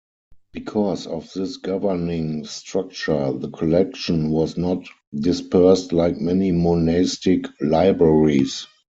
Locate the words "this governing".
1.33-2.43